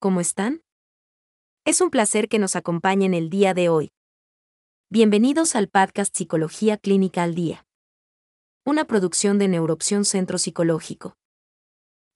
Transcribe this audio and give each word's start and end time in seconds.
¿cómo 0.00 0.20
están? 0.20 0.60
Es 1.64 1.80
un 1.80 1.88
placer 1.88 2.28
que 2.28 2.38
nos 2.38 2.56
acompañen 2.56 3.14
el 3.14 3.30
día 3.30 3.54
de 3.54 3.70
hoy. 3.70 3.90
Bienvenidos 4.90 5.56
al 5.56 5.68
podcast 5.68 6.14
Psicología 6.14 6.76
Clínica 6.76 7.22
al 7.22 7.34
Día. 7.34 7.66
Una 8.66 8.84
producción 8.84 9.38
de 9.38 9.48
Neuroopción 9.48 10.04
Centro 10.04 10.36
Psicológico. 10.36 11.16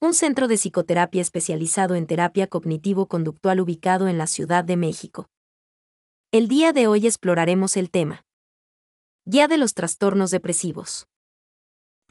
Un 0.02 0.12
centro 0.12 0.48
de 0.48 0.58
psicoterapia 0.58 1.22
especializado 1.22 1.94
en 1.94 2.06
terapia 2.06 2.46
cognitivo-conductual 2.46 3.60
ubicado 3.60 4.06
en 4.08 4.18
la 4.18 4.26
Ciudad 4.26 4.62
de 4.62 4.76
México. 4.76 5.30
El 6.32 6.46
día 6.46 6.74
de 6.74 6.88
hoy 6.88 7.06
exploraremos 7.06 7.78
el 7.78 7.90
tema. 7.90 8.26
Guía 9.24 9.48
de 9.48 9.56
los 9.56 9.72
trastornos 9.72 10.30
depresivos. 10.30 11.09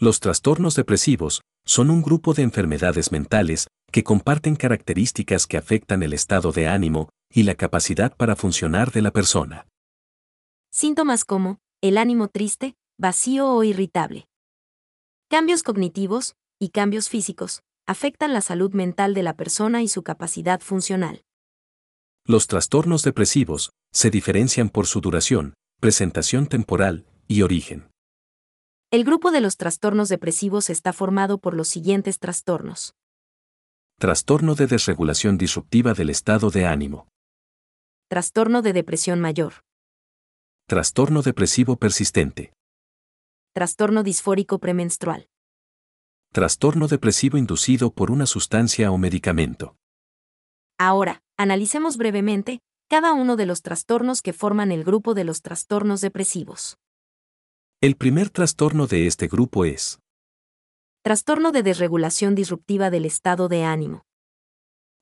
Los 0.02 0.22
trastornos 0.22 0.76
depresivos 0.76 1.42
son 1.66 1.90
un 1.90 2.02
grupo 2.02 2.34
de 2.34 2.44
enfermedades 2.44 3.12
mentales 3.12 3.68
que 3.92 4.06
comparten 4.06 4.56
características 4.56 5.46
que 5.46 5.58
afectan 5.58 6.04
el 6.04 6.14
estado 6.14 6.54
de 6.54 6.70
ánimo 6.70 7.10
y 7.30 7.44
la 7.44 7.56
capacidad 7.56 8.16
para 8.16 8.38
funcionar 8.38 8.94
de 8.94 9.02
la 9.02 9.12
persona. 9.12 9.68
Síntomas 10.72 11.26
como 11.26 11.60
el 11.82 11.98
ánimo 11.98 12.30
triste, 12.30 12.76
vacío 12.98 13.50
o 13.50 13.62
irritable. 13.66 14.30
Cambios 15.30 15.64
cognitivos 15.64 16.36
y 16.60 16.70
cambios 16.70 17.10
físicos 17.10 17.60
afectan 17.86 18.32
la 18.32 18.40
salud 18.40 18.72
mental 18.74 19.14
de 19.14 19.24
la 19.24 19.36
persona 19.36 19.84
y 19.84 19.90
su 19.90 20.02
capacidad 20.04 20.62
funcional. 20.62 21.24
Los 22.26 22.48
trastornos 22.48 23.04
depresivos 23.04 23.72
se 23.92 24.10
diferencian 24.10 24.70
por 24.70 24.88
su 24.88 25.02
duración, 25.02 25.56
presentación 25.82 26.48
temporal 26.48 27.06
y 27.28 27.42
origen. 27.42 27.90
El 28.92 29.04
grupo 29.04 29.30
de 29.30 29.40
los 29.40 29.56
trastornos 29.56 30.10
depresivos 30.10 30.72
está 30.72 30.94
formado 30.94 31.38
por 31.38 31.54
los 31.54 31.68
siguientes 31.68 32.18
trastornos. 32.18 32.96
Trastorno 34.00 34.56
de 34.56 34.66
desregulación 34.66 35.38
disruptiva 35.38 35.94
del 35.94 36.10
estado 36.10 36.50
de 36.50 36.66
ánimo. 36.66 37.08
Trastorno 38.08 38.64
de 38.64 38.74
depresión 38.74 39.20
mayor. 39.20 39.64
Trastorno 40.66 41.22
depresivo 41.22 41.76
persistente. 41.76 42.52
Trastorno 43.54 44.02
disfórico 44.02 44.58
premenstrual. 44.58 45.28
Trastorno 46.34 46.88
depresivo 46.88 47.38
inducido 47.38 47.92
por 47.94 48.10
una 48.10 48.26
sustancia 48.26 48.92
o 48.92 48.98
medicamento. 48.98 49.76
Ahora, 50.80 51.22
analicemos 51.38 51.98
brevemente 51.98 52.60
cada 52.88 53.14
uno 53.14 53.36
de 53.36 53.46
los 53.46 53.62
trastornos 53.62 54.24
que 54.24 54.34
forman 54.34 54.72
el 54.72 54.84
grupo 54.84 55.14
de 55.14 55.26
los 55.26 55.44
trastornos 55.44 56.02
depresivos. 56.02 56.80
El 57.82 57.96
primer 57.96 58.30
trastorno 58.30 58.88
de 58.88 59.08
este 59.08 59.30
grupo 59.30 59.64
es 59.64 60.00
Trastorno 61.02 61.54
de 61.54 61.64
desregulación 61.64 62.36
disruptiva 62.36 62.90
del 62.90 63.06
estado 63.06 63.48
de 63.48 63.64
ánimo. 63.64 64.04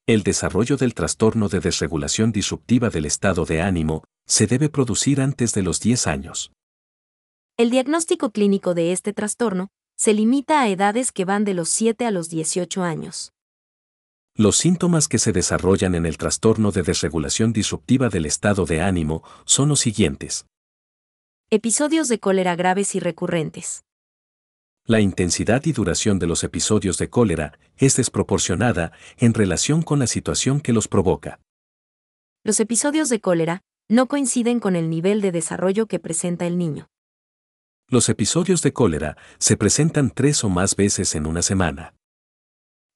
el 0.06 0.22
desarrollo 0.22 0.78
del 0.78 0.94
trastorno 0.94 1.50
de 1.50 1.60
desregulación 1.60 2.32
disruptiva 2.32 2.92
del 2.92 3.06
estado 3.08 3.46
de 3.46 3.64
ánimo 3.64 4.04
se 4.28 4.46
debe 4.46 4.70
producir 4.70 5.22
antes 5.22 5.56
de 5.56 5.64
los 5.64 5.80
10 5.80 6.06
años. 6.06 6.52
El 7.58 7.72
diagnóstico 7.72 8.30
clínico 8.30 8.76
de 8.76 8.92
este 8.92 9.12
trastorno 9.12 9.70
se 9.98 10.14
limita 10.14 10.62
a 10.62 10.70
edades 10.70 11.12
que 11.12 11.26
van 11.26 11.46
de 11.46 11.56
los 11.56 11.70
7 11.70 12.06
a 12.06 12.12
los 12.12 12.30
18 12.30 12.84
años. 12.84 13.32
Los 14.36 14.56
síntomas 14.58 15.08
que 15.08 15.18
se 15.18 15.32
desarrollan 15.32 15.96
en 15.96 16.06
el 16.06 16.18
trastorno 16.18 16.72
de 16.72 16.84
desregulación 16.84 17.54
disruptiva 17.54 18.10
del 18.10 18.28
estado 18.28 18.68
de 18.68 18.82
ánimo 18.82 19.24
son 19.46 19.70
los 19.70 19.80
siguientes. 19.80 20.46
Episodios 21.50 22.10
de 22.10 22.20
cólera 22.20 22.58
graves 22.58 22.94
y 22.94 23.00
recurrentes. 23.00 23.86
La 24.84 25.00
intensidad 25.00 25.64
y 25.64 25.72
duración 25.72 26.20
de 26.20 26.28
los 26.28 26.44
episodios 26.44 26.98
de 26.98 27.10
cólera 27.10 27.58
es 27.78 27.96
desproporcionada 27.96 28.92
en 29.16 29.34
relación 29.34 29.82
con 29.82 30.00
la 30.00 30.08
situación 30.08 30.60
que 30.60 30.74
los 30.74 30.90
provoca. 30.90 31.40
Los 32.44 32.60
episodios 32.60 33.08
de 33.08 33.22
cólera 33.22 33.62
no 33.88 34.10
coinciden 34.10 34.60
con 34.60 34.76
el 34.76 34.90
nivel 34.90 35.22
de 35.22 35.32
desarrollo 35.32 35.86
que 35.86 36.00
presenta 36.00 36.46
el 36.46 36.58
niño. 36.58 36.90
Los 37.88 38.10
episodios 38.10 38.62
de 38.62 38.74
cólera 38.74 39.16
se 39.40 39.56
presentan 39.56 40.12
tres 40.12 40.44
o 40.44 40.50
más 40.50 40.76
veces 40.76 41.16
en 41.16 41.26
una 41.26 41.42
semana. 41.42 41.94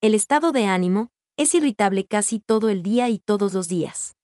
El 0.02 0.14
estado 0.14 0.52
de 0.52 0.66
ánimo 0.66 1.08
es 1.38 1.56
irritable 1.56 2.06
casi 2.06 2.42
todo 2.42 2.68
el 2.68 2.84
día 2.84 3.08
y 3.08 3.20
todos 3.20 3.54
los 3.54 3.70
días. 3.70 4.18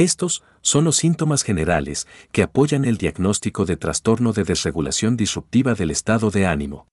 Estos 0.00 0.42
son 0.62 0.84
los 0.84 0.96
síntomas 0.96 1.42
generales 1.42 2.08
que 2.32 2.42
apoyan 2.42 2.86
el 2.86 2.96
diagnóstico 2.96 3.66
de 3.66 3.76
trastorno 3.76 4.32
de 4.32 4.44
desregulación 4.44 5.14
disruptiva 5.14 5.74
del 5.74 5.90
estado 5.90 6.30
de 6.30 6.46
ánimo. 6.46 6.88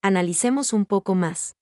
Analicemos 0.00 0.72
un 0.72 0.86
poco 0.86 1.16
más. 1.16 1.56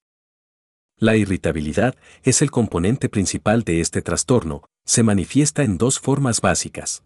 La 0.98 1.16
irritabilidad 1.16 1.94
es 2.22 2.42
el 2.42 2.50
componente 2.50 3.08
principal 3.08 3.62
de 3.62 3.80
este 3.80 4.02
trastorno, 4.02 4.66
se 4.84 5.02
manifiesta 5.02 5.62
en 5.62 5.78
dos 5.78 5.98
formas 5.98 6.42
básicas. 6.42 7.02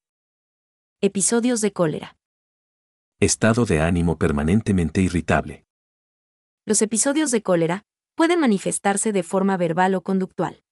Episodios 1.01 1.61
de 1.61 1.73
cólera. 1.73 2.17
Estado 3.21 3.65
de 3.65 3.81
ánimo 3.81 4.19
permanentemente 4.19 5.03
irritable. 5.03 5.65
Los 6.65 6.83
episodios 6.83 7.31
de 7.31 7.43
cólera 7.43 7.85
pueden 8.17 8.41
manifestarse 8.41 9.13
de 9.13 9.23
forma 9.23 9.57
verbal 9.57 9.95
o 9.95 10.01
conductual. 10.01 10.65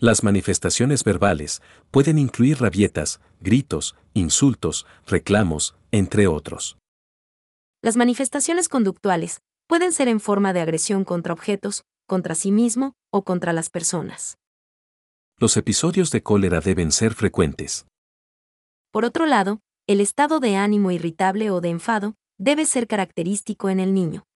Las 0.00 0.22
manifestaciones 0.22 1.02
verbales 1.02 1.60
pueden 1.90 2.18
incluir 2.18 2.60
rabietas, 2.60 3.20
gritos, 3.40 3.96
insultos, 4.14 4.86
reclamos, 5.08 5.74
entre 5.90 6.28
otros. 6.28 6.78
Las 7.82 7.96
manifestaciones 7.96 8.68
conductuales 8.68 9.40
pueden 9.66 9.92
ser 9.92 10.06
en 10.06 10.20
forma 10.20 10.52
de 10.52 10.60
agresión 10.60 11.04
contra 11.04 11.32
objetos, 11.32 11.82
contra 12.06 12.36
sí 12.36 12.52
mismo 12.52 12.94
o 13.10 13.24
contra 13.24 13.52
las 13.52 13.70
personas. 13.70 14.38
Los 15.36 15.56
episodios 15.56 16.12
de 16.12 16.22
cólera 16.22 16.60
deben 16.60 16.92
ser 16.92 17.14
frecuentes. 17.14 17.84
Por 18.92 19.04
otro 19.04 19.26
lado, 19.26 19.58
el 19.88 20.00
estado 20.00 20.38
de 20.38 20.54
ánimo 20.54 20.92
irritable 20.92 21.50
o 21.50 21.60
de 21.60 21.70
enfado 21.70 22.14
debe 22.38 22.66
ser 22.66 22.86
característico 22.86 23.68
en 23.68 23.80
el 23.80 23.94
niño. 23.94 24.27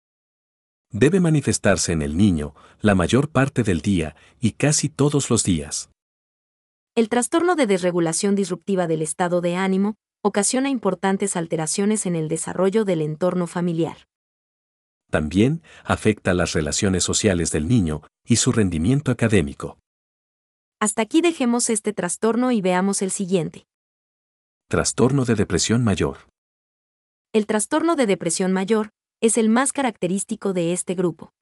Debe 0.92 1.20
manifestarse 1.20 1.92
en 1.92 2.03
el 2.03 2.19
niño 2.19 2.54
la 2.82 2.94
mayor 2.94 3.30
parte 3.30 3.62
del 3.62 3.80
día 3.80 4.14
y 4.41 4.53
casi 4.53 4.91
todos 4.91 5.30
los 5.30 5.42
días. 5.42 5.91
El 6.94 7.08
trastorno 7.08 7.56
de 7.56 7.66
desregulación 7.66 8.34
disruptiva 8.34 8.86
del 8.86 9.00
estado 9.00 9.41
de 9.41 9.56
ánimo 9.56 9.94
ocasiona 10.22 10.69
importantes 10.69 11.34
alteraciones 11.34 12.04
en 12.04 12.14
el 12.14 12.28
desarrollo 12.28 12.84
del 12.84 13.00
entorno 13.00 13.47
familiar. 13.47 14.06
También 15.10 15.62
afecta 15.82 16.34
las 16.34 16.53
relaciones 16.53 17.04
sociales 17.04 17.50
del 17.50 17.69
niño 17.69 18.03
y 18.24 18.36
su 18.36 18.53
rendimiento 18.53 19.10
académico. 19.10 19.78
Hasta 20.78 21.00
aquí 21.00 21.22
dejemos 21.22 21.70
este 21.70 21.94
trastorno 21.94 22.53
y 22.53 22.60
veamos 22.60 23.00
el 23.00 23.10
siguiente. 23.10 23.64
Trastorno 24.68 25.24
de 25.24 25.36
depresión 25.36 25.84
mayor. 25.84 26.18
El 27.33 27.47
trastorno 27.47 27.97
de 27.97 28.06
depresión 28.06 28.53
mayor 28.53 28.91
es 29.22 29.39
el 29.39 29.48
más 29.48 29.72
característico 29.72 30.53
de 30.53 30.72
este 30.72 30.95
grupo. 30.95 31.33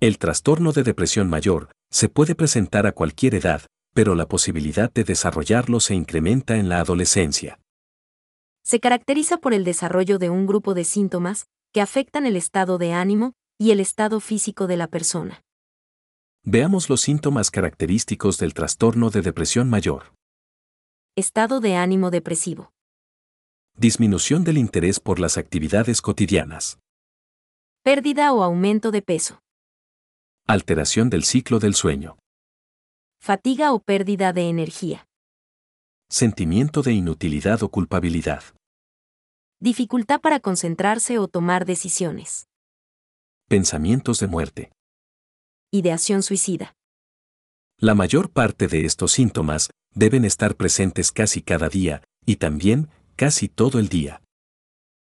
El 0.00 0.16
trastorno 0.18 0.72
de 0.72 0.82
depresión 0.82 1.28
mayor 1.28 1.70
se 1.90 2.08
puede 2.08 2.34
presentar 2.34 2.86
a 2.86 2.92
cualquier 2.92 3.34
edad, 3.34 3.62
pero 3.94 4.14
la 4.14 4.26
posibilidad 4.26 4.90
de 4.90 5.04
desarrollarlo 5.04 5.80
se 5.80 5.94
incrementa 5.94 6.56
en 6.56 6.70
la 6.70 6.80
adolescencia. 6.80 7.60
Se 8.64 8.80
caracteriza 8.80 9.36
por 9.36 9.52
el 9.52 9.64
desarrollo 9.64 10.18
de 10.18 10.30
un 10.30 10.46
grupo 10.46 10.72
de 10.72 10.84
síntomas 10.84 11.46
que 11.74 11.82
afectan 11.82 12.24
el 12.24 12.36
estado 12.36 12.78
de 12.78 12.94
ánimo 12.94 13.34
y 13.58 13.72
el 13.72 13.80
estado 13.80 14.18
físico 14.20 14.66
de 14.66 14.78
la 14.78 14.86
persona. 14.86 15.42
Veamos 16.42 16.88
los 16.88 17.02
síntomas 17.02 17.50
característicos 17.50 18.38
del 18.38 18.54
trastorno 18.54 19.10
de 19.10 19.20
depresión 19.20 19.68
mayor. 19.68 20.14
Estado 21.16 21.60
de 21.60 21.76
ánimo 21.76 22.10
depresivo. 22.10 22.72
Disminución 23.80 24.42
del 24.42 24.58
interés 24.58 24.98
por 24.98 25.20
las 25.20 25.38
actividades 25.38 26.02
cotidianas. 26.02 26.80
Pérdida 27.84 28.32
o 28.32 28.42
aumento 28.42 28.90
de 28.90 29.02
peso. 29.02 29.38
Alteración 30.48 31.10
del 31.10 31.22
ciclo 31.22 31.60
del 31.60 31.76
sueño. 31.76 32.18
Fatiga 33.20 33.72
o 33.72 33.78
pérdida 33.78 34.32
de 34.32 34.48
energía. 34.48 35.06
Sentimiento 36.10 36.82
de 36.82 36.92
inutilidad 36.92 37.62
o 37.62 37.68
culpabilidad. 37.68 38.42
Dificultad 39.60 40.20
para 40.20 40.40
concentrarse 40.40 41.20
o 41.20 41.28
tomar 41.28 41.64
decisiones. 41.64 42.48
Pensamientos 43.46 44.18
de 44.18 44.26
muerte. 44.26 44.72
Ideación 45.70 46.24
suicida. 46.24 46.74
La 47.78 47.94
mayor 47.94 48.32
parte 48.32 48.66
de 48.66 48.84
estos 48.84 49.12
síntomas 49.12 49.70
deben 49.94 50.24
estar 50.24 50.56
presentes 50.56 51.12
casi 51.12 51.42
cada 51.42 51.68
día, 51.68 52.02
y 52.26 52.36
también 52.36 52.88
casi 53.18 53.48
todo 53.48 53.80
el 53.80 53.88
día. 53.88 54.22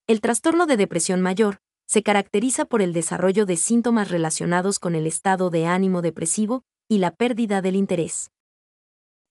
El 0.07 0.23
trastorno 0.23 0.65
de 0.65 0.79
depresión 0.79 1.21
mayor 1.21 1.59
se 1.87 2.03
caracteriza 2.03 2.65
por 2.65 2.81
el 2.81 2.95
desarrollo 2.95 3.45
de 3.45 3.59
síntomas 3.59 4.11
relacionados 4.11 4.79
con 4.79 4.95
el 4.95 5.07
estado 5.07 5.51
de 5.51 5.67
ánimo 5.67 6.01
depresivo 6.01 6.65
y 6.89 6.97
la 6.97 7.11
pérdida 7.11 7.61
del 7.61 7.77
interés. 7.77 8.31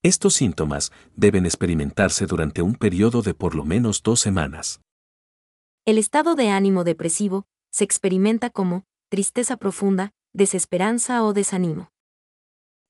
Estos 0.04 0.36
síntomas 0.36 0.92
deben 1.16 1.48
experimentarse 1.48 2.28
durante 2.28 2.62
un 2.62 2.76
periodo 2.76 3.24
de 3.24 3.34
por 3.34 3.56
lo 3.56 3.66
menos 3.66 4.04
dos 4.04 4.20
semanas. 4.20 4.82
El 5.84 5.98
estado 5.98 6.36
de 6.36 6.50
ánimo 6.50 6.84
depresivo 6.84 7.48
se 7.72 7.86
experimenta 7.86 8.52
como 8.52 8.86
tristeza 9.10 9.58
profunda, 9.58 10.12
desesperanza 10.32 11.24
o 11.24 11.34
desánimo. 11.34 11.90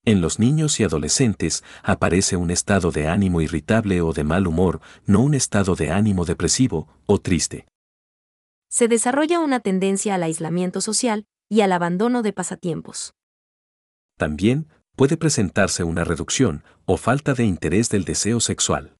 En 0.09 0.21
los 0.21 0.39
niños 0.39 0.79
y 0.79 0.83
adolescentes 0.83 1.63
aparece 1.83 2.35
un 2.35 2.49
estado 2.49 2.89
de 2.89 3.07
ánimo 3.07 3.41
irritable 3.41 4.01
o 4.01 4.11
de 4.11 4.23
mal 4.23 4.47
humor, 4.47 4.81
no 5.05 5.21
un 5.21 5.35
estado 5.35 5.75
de 5.75 5.91
ánimo 5.91 6.25
depresivo 6.25 6.87
o 7.05 7.21
triste. 7.21 7.67
Se 8.71 8.87
desarrolla 8.87 9.39
una 9.39 9.59
tendencia 9.59 10.15
al 10.15 10.23
aislamiento 10.23 10.81
social 10.81 11.27
y 11.47 11.61
al 11.61 11.71
abandono 11.73 12.23
de 12.23 12.33
pasatiempos. 12.33 13.13
También 14.17 14.67
puede 14.95 15.15
presentarse 15.15 15.83
una 15.83 16.05
reducción 16.05 16.63
o 16.85 16.97
falta 16.97 17.35
de 17.35 17.43
interés 17.43 17.89
del 17.89 18.03
deseo 18.03 18.39
sexual. 18.39 18.95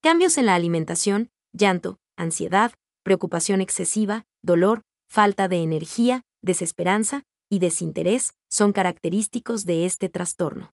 Cambios 0.00 0.38
en 0.38 0.46
la 0.46 0.54
alimentación, 0.54 1.30
llanto, 1.52 1.98
ansiedad, 2.16 2.70
preocupación 3.02 3.60
excesiva, 3.60 4.26
dolor, 4.42 4.82
falta 5.08 5.48
de 5.48 5.56
energía, 5.56 6.22
desesperanza 6.40 7.24
y 7.50 7.58
desinterés 7.58 8.34
son 8.54 8.72
característicos 8.72 9.64
de 9.66 9.84
este 9.84 10.08
trastorno. 10.08 10.70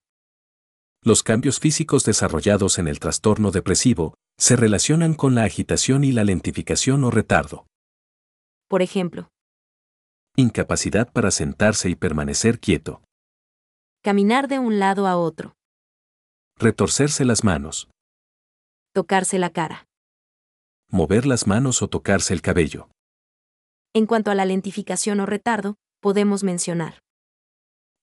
Los 1.03 1.23
cambios 1.23 1.59
físicos 1.59 2.03
desarrollados 2.05 2.77
en 2.77 2.87
el 2.87 2.99
trastorno 2.99 3.49
depresivo 3.49 4.13
se 4.37 4.55
relacionan 4.55 5.15
con 5.15 5.33
la 5.33 5.45
agitación 5.45 6.03
y 6.03 6.11
la 6.11 6.23
lentificación 6.23 7.03
o 7.03 7.09
retardo. 7.09 7.65
Por 8.67 8.83
ejemplo, 8.83 9.29
Incapacidad 10.35 11.11
para 11.11 11.31
sentarse 11.31 11.89
y 11.89 11.95
permanecer 11.95 12.59
quieto. 12.59 13.01
caminar 14.03 14.47
de 14.47 14.59
un 14.59 14.77
lado 14.77 15.07
a 15.07 15.17
otro, 15.17 15.55
Retorcerse 16.59 17.25
las 17.25 17.43
manos. 17.43 17.89
tocarse 18.93 19.39
la 19.39 19.49
cara. 19.49 19.87
Mover 20.87 21.25
las 21.25 21.47
manos 21.47 21.81
o 21.81 21.87
tocarse 21.87 22.35
el 22.35 22.43
cabello. 22.43 22.89
En 23.95 24.05
cuanto 24.05 24.29
a 24.29 24.35
la 24.35 24.45
lentificación 24.45 25.19
o 25.19 25.25
retardo, 25.25 25.77
podemos 25.99 26.43
mencionar 26.43 27.01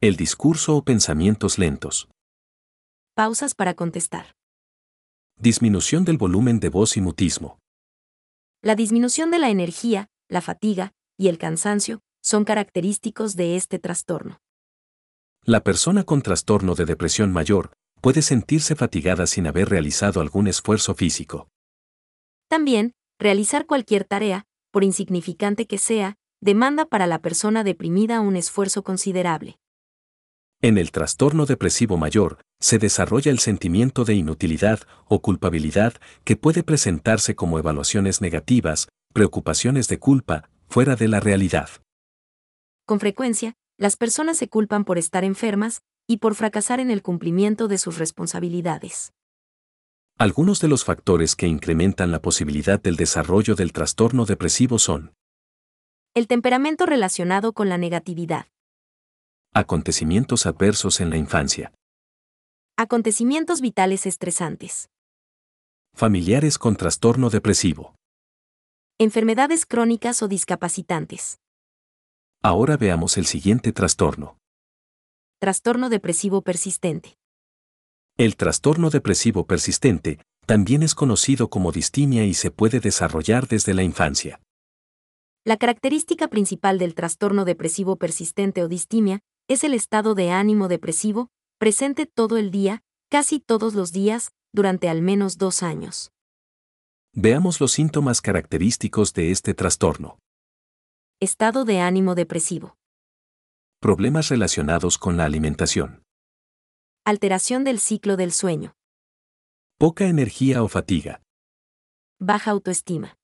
El 0.01 0.15
discurso 0.15 0.77
o 0.77 0.85
pensamientos 0.85 1.59
lentos. 1.59 2.09
pausas 3.15 3.57
para 3.57 3.75
contestar. 3.75 4.37
Disminución 5.41 6.05
del 6.05 6.19
volumen 6.19 6.61
de 6.61 6.69
voz 6.69 6.97
y 6.97 7.01
mutismo. 7.01 7.59
La 8.63 8.77
disminución 8.77 9.33
de 9.33 9.41
la 9.41 9.51
energía, 9.51 10.07
la 10.29 10.41
fatiga 10.41 10.93
y 11.17 11.27
el 11.27 11.37
cansancio 11.37 12.01
son 12.23 12.45
característicos 12.45 13.35
de 13.35 13.57
este 13.57 13.81
trastorno. 13.81 14.39
La 15.43 15.65
persona 15.65 16.05
con 16.05 16.23
trastorno 16.23 16.77
de 16.77 16.85
depresión 16.85 17.33
mayor 17.33 17.73
puede 18.01 18.23
sentirse 18.23 18.77
fatigada 18.77 19.27
sin 19.27 19.49
haber 19.49 19.69
realizado 19.69 20.21
algún 20.21 20.47
esfuerzo 20.47 20.95
físico. 20.95 21.49
También, 22.47 22.93
realizar 23.19 23.67
cualquier 23.67 24.05
tarea, 24.05 24.47
por 24.71 24.85
insignificante 24.85 25.67
que 25.67 25.79
sea, 25.79 26.15
demanda 26.41 26.85
para 26.85 27.09
la 27.09 27.19
persona 27.21 27.65
deprimida 27.65 28.21
un 28.21 28.37
esfuerzo 28.37 28.85
considerable. 28.85 29.59
En 30.61 30.77
el 30.77 30.91
trastorno 30.91 31.47
depresivo 31.47 31.97
mayor, 31.99 32.41
se 32.59 32.79
desarrolla 32.79 33.31
el 33.31 33.39
sentimiento 33.39 34.05
de 34.05 34.15
inutilidad 34.15 34.81
o 35.07 35.23
culpabilidad 35.23 35.95
que 36.25 36.35
puede 36.35 36.65
presentarse 36.65 37.37
como 37.37 37.61
evaluaciones 37.61 38.21
negativas, 38.21 38.89
preocupaciones 39.13 39.87
de 39.87 40.01
culpa, 40.01 40.51
fuera 40.69 40.97
de 40.97 41.07
la 41.07 41.21
realidad. 41.21 41.69
Con 42.87 42.99
frecuencia, 42.99 43.55
las 43.77 43.97
personas 43.97 44.37
se 44.37 44.49
culpan 44.49 44.85
por 44.85 44.99
estar 44.99 45.23
enfermas 45.23 45.83
y 46.09 46.17
por 46.17 46.35
fracasar 46.35 46.81
en 46.81 46.91
el 46.91 47.03
cumplimiento 47.03 47.69
de 47.69 47.79
sus 47.79 47.99
responsabilidades. 47.99 49.13
Algunos 50.19 50.61
de 50.61 50.67
los 50.67 50.85
factores 50.85 51.37
que 51.37 51.47
incrementan 51.47 52.11
la 52.11 52.21
posibilidad 52.21 52.83
del 52.83 52.97
desarrollo 52.97 53.55
del 53.55 53.73
trastorno 53.73 54.25
depresivo 54.25 54.81
son 54.81 55.15
El 56.15 56.27
temperamento 56.27 56.85
relacionado 56.85 57.53
con 57.53 57.69
la 57.69 57.79
negatividad, 57.79 58.47
acontecimientos 59.55 60.47
adversos 60.47 61.01
en 61.01 61.11
la 61.11 61.17
infancia, 61.17 61.73
acontecimientos 62.77 63.61
vitales 63.61 64.07
estresantes, 64.07 64.89
familiares 65.95 66.59
con 66.59 66.77
trastorno 66.77 67.31
depresivo. 67.31 67.95
enfermedades 68.99 69.67
crónicas 69.67 70.23
o 70.23 70.29
discapacitantes, 70.29 71.39
Ahora 72.41 72.77
veamos 72.77 73.17
el 73.19 73.27
siguiente 73.27 73.73
trastorno. 73.73 74.39
trastorno 75.41 75.89
depresivo 75.89 76.43
persistente. 76.43 77.17
El 78.17 78.37
trastorno 78.37 78.91
depresivo 78.91 79.45
persistente 79.45 80.21
también 80.47 80.85
es 80.85 80.95
conocido 80.95 81.51
como 81.51 81.73
distimia 81.73 82.25
y 82.25 82.35
se 82.35 82.53
puede 82.53 82.79
desarrollar 82.79 83.49
desde 83.49 83.75
la 83.75 83.83
infancia. 83.83 84.41
La 85.45 85.57
característica 85.57 86.29
principal 86.29 86.79
del 86.79 86.95
trastorno 86.95 87.45
depresivo 87.45 87.97
persistente 87.97 88.63
o 88.63 88.69
distimia 88.69 89.21
es 89.49 89.65
el 89.65 89.73
estado 89.73 90.15
de 90.15 90.31
ánimo 90.31 90.69
depresivo, 90.69 91.31
presente 91.59 92.05
todo 92.05 92.37
el 92.37 92.51
día, 92.51 92.83
casi 93.09 93.41
todos 93.41 93.75
los 93.75 93.93
días, 93.93 94.33
durante 94.53 94.91
al 94.91 95.01
menos 95.01 95.39
dos 95.39 95.63
años. 95.63 96.13
Veamos 97.15 97.59
los 97.59 97.73
síntomas 97.73 98.21
característicos 98.21 99.15
de 99.15 99.31
este 99.31 99.55
trastorno. 99.55 100.19
Estado 101.19 101.65
de 101.65 101.81
ánimo 101.81 102.15
depresivo. 102.15 102.77
Problemas 103.81 104.29
relacionados 104.29 104.99
con 104.99 105.17
la 105.17 105.25
alimentación. 105.25 106.03
Alteración 107.05 107.65
del 107.65 107.79
ciclo 107.81 108.17
del 108.17 108.33
sueño. 108.33 108.75
Poca 109.79 110.07
energía 110.07 110.63
o 110.63 110.69
fatiga. 110.69 111.23
Baja 112.21 112.51
autoestima. 112.51 113.17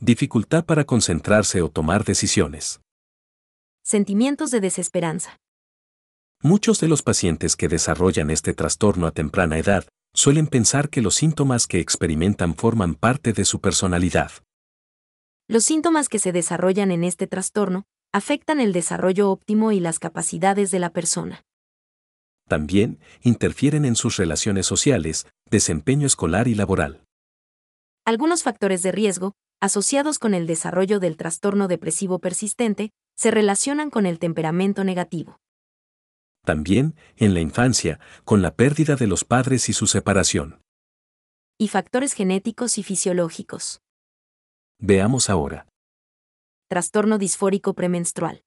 Dificultad 0.00 0.64
para 0.64 0.84
concentrarse 0.84 1.60
o 1.60 1.68
tomar 1.68 2.04
decisiones. 2.04 2.80
Sentimientos 3.90 4.50
de 4.50 4.60
desesperanza. 4.60 5.38
Muchos 6.42 6.78
de 6.78 6.88
los 6.88 7.00
pacientes 7.00 7.56
que 7.56 7.68
desarrollan 7.68 8.28
este 8.28 8.52
trastorno 8.52 9.06
a 9.06 9.12
temprana 9.12 9.56
edad 9.56 9.86
suelen 10.12 10.46
pensar 10.46 10.90
que 10.90 11.00
los 11.00 11.14
síntomas 11.14 11.66
que 11.66 11.80
experimentan 11.80 12.54
forman 12.54 12.94
parte 12.94 13.32
de 13.32 13.46
su 13.46 13.62
personalidad. 13.62 14.30
Los 15.48 15.64
síntomas 15.64 16.10
que 16.10 16.18
se 16.18 16.32
desarrollan 16.32 16.90
en 16.90 17.02
este 17.02 17.26
trastorno 17.26 17.86
afectan 18.12 18.60
el 18.60 18.74
desarrollo 18.74 19.30
óptimo 19.30 19.72
y 19.72 19.80
las 19.80 19.98
capacidades 19.98 20.70
de 20.70 20.80
la 20.80 20.90
persona. 20.90 21.46
También 22.46 23.00
interfieren 23.22 23.86
en 23.86 23.96
sus 23.96 24.18
relaciones 24.18 24.66
sociales, 24.66 25.26
desempeño 25.50 26.06
escolar 26.06 26.46
y 26.46 26.54
laboral. 26.54 27.00
Algunos 28.04 28.42
factores 28.42 28.82
de 28.82 28.92
riesgo, 28.92 29.32
asociados 29.62 30.18
con 30.18 30.34
el 30.34 30.46
desarrollo 30.46 31.00
del 31.00 31.16
trastorno 31.16 31.68
depresivo 31.68 32.18
persistente, 32.18 32.92
se 33.18 33.32
relacionan 33.32 33.90
con 33.90 34.06
el 34.06 34.20
temperamento 34.20 34.84
negativo. 34.84 35.40
También, 36.44 36.94
en 37.16 37.34
la 37.34 37.40
infancia, 37.40 37.98
con 38.24 38.42
la 38.42 38.54
pérdida 38.54 38.94
de 38.94 39.08
los 39.08 39.24
padres 39.24 39.68
y 39.68 39.72
su 39.72 39.88
separación. 39.88 40.62
Y 41.58 41.66
factores 41.66 42.12
genéticos 42.12 42.78
y 42.78 42.84
fisiológicos. 42.84 43.80
Veamos 44.78 45.28
ahora. 45.28 45.66
Trastorno 46.68 47.18
disfórico 47.18 47.74
premenstrual. 47.74 48.44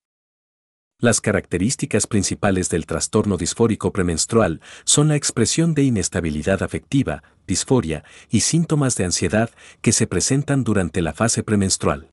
Las 1.00 1.20
características 1.20 2.08
principales 2.08 2.70
del 2.70 2.86
trastorno 2.86 3.36
disfórico 3.36 3.92
premenstrual 3.92 4.62
son 4.86 5.10
la 5.10 5.18
expresión 5.18 5.74
de 5.74 5.84
inestabilidad 5.84 6.64
afectiva, 6.64 7.24
disforia 7.46 8.06
y 8.30 8.42
síntomas 8.42 8.96
de 8.96 9.04
ansiedad 9.04 9.50
que 9.82 9.92
se 9.92 10.08
presentan 10.08 10.64
durante 10.64 11.02
la 11.02 11.12
fase 11.12 11.44
premenstrual. 11.44 12.12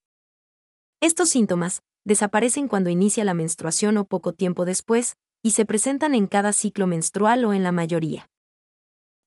Estos 1.01 1.29
síntomas 1.29 1.83
desaparecen 2.05 2.69
cuando 2.69 2.91
inicia 2.91 3.25
la 3.25 3.35
menstruación 3.35 3.97
o 3.99 4.05
poco 4.05 4.33
tiempo 4.33 4.65
después, 4.65 5.17
y 5.43 5.53
se 5.53 5.65
presentan 5.65 6.15
en 6.15 6.27
cada 6.27 6.53
ciclo 6.53 6.87
menstrual 6.87 7.45
o 7.45 7.53
en 7.53 7.63
la 7.63 7.73
mayoría. 7.73 8.29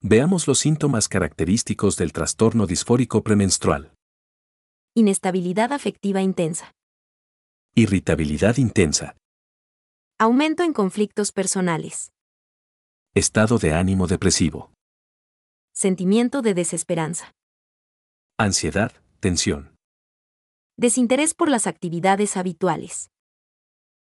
Veamos 0.01 0.47
los 0.47 0.59
síntomas 0.59 1.07
característicos 1.07 1.95
del 1.95 2.11
trastorno 2.11 2.65
disfórico 2.65 3.23
premenstrual. 3.23 3.93
Inestabilidad 4.95 5.73
afectiva 5.73 6.21
intensa. 6.21 6.73
Irritabilidad 7.75 8.57
intensa. 8.57 9.15
Aumento 10.17 10.63
en 10.63 10.73
conflictos 10.73 11.31
personales. 11.31 12.11
Estado 13.13 13.57
de 13.57 13.73
ánimo 13.73 14.07
depresivo. 14.07 14.71
Sentimiento 15.73 16.41
de 16.41 16.53
desesperanza. 16.53 17.31
Ansiedad, 18.37 18.91
tensión. 19.19 19.75
Desinterés 20.77 21.33
por 21.33 21.49
las 21.49 21.67
actividades 21.67 22.37
habituales. 22.37 23.09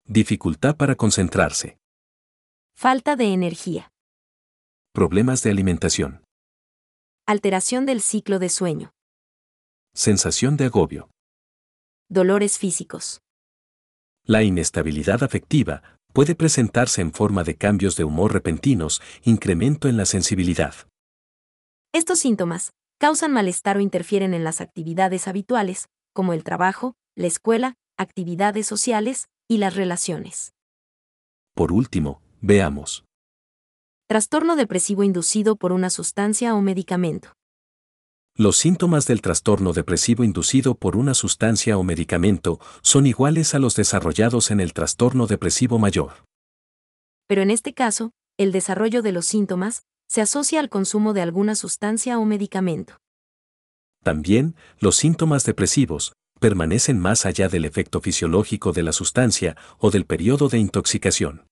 Dificultad 0.04 0.76
para 0.76 0.94
concentrarse. 0.94 1.78
Falta 2.76 3.16
de 3.16 3.32
energía. 3.32 3.92
Problemas 4.92 5.42
de 5.42 5.50
alimentación. 5.50 6.24
Alteración 7.26 7.86
del 7.86 8.00
ciclo 8.00 8.38
de 8.38 8.48
sueño. 8.48 8.92
Sensación 9.94 10.56
de 10.56 10.66
agobio. 10.66 11.08
Dolores 12.08 12.58
físicos. 12.58 13.20
La 14.24 14.42
inestabilidad 14.42 15.22
afectiva 15.22 15.98
puede 16.12 16.34
presentarse 16.34 17.00
en 17.00 17.12
forma 17.12 17.44
de 17.44 17.56
cambios 17.56 17.96
de 17.96 18.04
humor 18.04 18.32
repentinos, 18.32 19.00
incremento 19.22 19.88
en 19.88 19.96
la 19.96 20.04
sensibilidad. 20.04 20.74
Estos 21.92 22.18
síntomas 22.18 22.72
causan 22.98 23.32
malestar 23.32 23.76
o 23.76 23.80
interfieren 23.80 24.34
en 24.34 24.44
las 24.44 24.60
actividades 24.60 25.28
habituales, 25.28 25.88
como 26.16 26.32
el 26.32 26.44
trabajo, 26.44 26.94
la 27.14 27.26
escuela, 27.26 27.74
actividades 27.98 28.66
sociales 28.66 29.28
y 29.48 29.58
las 29.58 29.76
relaciones. 29.76 30.54
Por 31.54 31.72
último, 31.72 32.22
veamos. 32.40 33.04
Trastorno 34.08 34.56
depresivo 34.56 35.04
inducido 35.04 35.56
por 35.56 35.72
una 35.72 35.90
sustancia 35.90 36.54
o 36.54 36.62
medicamento. 36.62 37.34
Los 38.34 38.56
síntomas 38.56 39.06
del 39.06 39.20
trastorno 39.20 39.74
depresivo 39.74 40.24
inducido 40.24 40.74
por 40.74 40.96
una 40.96 41.12
sustancia 41.12 41.76
o 41.76 41.82
medicamento 41.82 42.60
son 42.80 43.06
iguales 43.06 43.54
a 43.54 43.58
los 43.58 43.76
desarrollados 43.76 44.50
en 44.50 44.60
el 44.60 44.72
trastorno 44.72 45.26
depresivo 45.26 45.78
mayor. 45.78 46.24
Pero 47.26 47.42
en 47.42 47.50
este 47.50 47.74
caso, 47.74 48.12
el 48.38 48.52
desarrollo 48.52 49.02
de 49.02 49.12
los 49.12 49.26
síntomas 49.26 49.82
se 50.08 50.22
asocia 50.22 50.60
al 50.60 50.70
consumo 50.70 51.12
de 51.12 51.20
alguna 51.20 51.54
sustancia 51.54 52.18
o 52.18 52.24
medicamento. 52.24 52.96
También, 54.06 54.54
los 54.78 54.94
síntomas 54.94 55.42
depresivos 55.42 56.12
permanecen 56.38 56.96
más 56.96 57.26
allá 57.26 57.48
del 57.48 57.64
efecto 57.64 58.00
fisiológico 58.00 58.70
de 58.70 58.84
la 58.84 58.92
sustancia 58.92 59.56
o 59.80 59.90
del 59.90 60.06
periodo 60.06 60.48
de 60.48 60.58
intoxicación. 60.58 61.48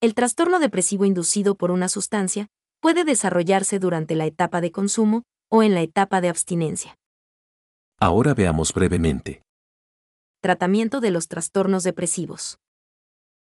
El 0.00 0.14
trastorno 0.14 0.60
depresivo 0.60 1.04
inducido 1.04 1.56
por 1.56 1.72
una 1.72 1.88
sustancia 1.88 2.46
puede 2.80 3.04
desarrollarse 3.04 3.80
durante 3.80 4.14
la 4.14 4.26
etapa 4.26 4.60
de 4.60 4.70
consumo 4.70 5.24
o 5.50 5.64
en 5.64 5.74
la 5.74 5.80
etapa 5.80 6.20
de 6.20 6.28
abstinencia. 6.28 6.94
Ahora 7.98 8.34
veamos 8.34 8.72
brevemente. 8.72 9.42
Tratamiento 10.40 11.00
de 11.00 11.10
los 11.10 11.26
trastornos 11.26 11.82
depresivos. 11.82 12.58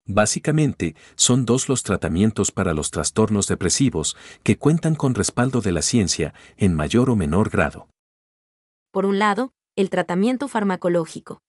Básicamente, 0.05 0.95
son 1.15 1.47
dos 1.47 1.69
los 1.69 1.81
tratamientos 1.81 2.51
para 2.51 2.75
los 2.75 2.91
trastornos 2.91 3.47
depresivos 3.47 4.15
que 4.43 4.59
cuentan 4.59 4.93
con 4.93 5.15
respaldo 5.15 5.61
de 5.61 5.71
la 5.71 5.81
ciencia 5.81 6.35
en 6.55 6.75
mayor 6.75 7.09
o 7.09 7.15
menor 7.15 7.49
grado. 7.49 7.87
Por 8.95 9.05
un 9.05 9.19
lado, 9.19 9.51
el 9.75 9.89
tratamiento 9.89 10.47
farmacológico. 10.47 11.41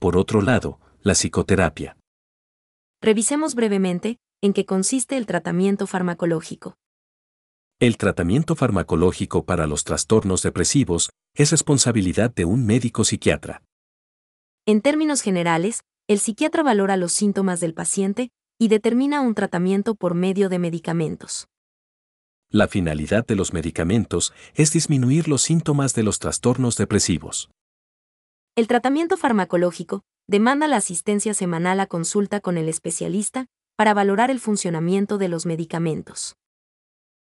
Por 0.00 0.16
otro 0.16 0.42
lado, 0.42 0.80
la 1.00 1.14
psicoterapia. 1.14 1.96
Revisemos 3.00 3.54
brevemente 3.54 4.18
en 4.42 4.52
qué 4.52 4.66
consiste 4.66 5.16
el 5.16 5.26
tratamiento 5.26 5.86
farmacológico. 5.86 6.74
El 7.78 7.96
tratamiento 7.96 8.56
farmacológico 8.56 9.44
para 9.44 9.68
los 9.68 9.84
trastornos 9.84 10.42
depresivos 10.42 11.10
es 11.36 11.52
responsabilidad 11.52 12.34
de 12.34 12.46
un 12.46 12.66
médico 12.66 13.04
psiquiatra. 13.04 13.62
En 14.66 14.80
términos 14.80 15.22
generales, 15.22 15.82
el 16.08 16.18
psiquiatra 16.18 16.64
valora 16.64 16.96
los 16.96 17.12
síntomas 17.12 17.60
del 17.60 17.74
paciente 17.74 18.30
y 18.58 18.66
determina 18.66 19.20
un 19.20 19.36
tratamiento 19.36 19.94
por 19.94 20.16
medio 20.16 20.48
de 20.48 20.58
medicamentos. 20.58 21.46
La 22.52 22.66
finalidad 22.66 23.24
de 23.24 23.36
los 23.36 23.52
medicamentos 23.52 24.32
es 24.54 24.72
disminuir 24.72 25.28
los 25.28 25.42
síntomas 25.42 25.94
de 25.94 26.02
los 26.02 26.18
trastornos 26.18 26.76
depresivos. 26.76 27.48
El 28.56 28.66
tratamiento 28.66 29.16
farmacológico 29.16 30.02
demanda 30.26 30.66
la 30.66 30.78
asistencia 30.78 31.32
semanal 31.32 31.78
a 31.78 31.86
consulta 31.86 32.40
con 32.40 32.58
el 32.58 32.68
especialista 32.68 33.46
para 33.76 33.94
valorar 33.94 34.32
el 34.32 34.40
funcionamiento 34.40 35.16
de 35.16 35.28
los 35.28 35.46
medicamentos. 35.46 36.34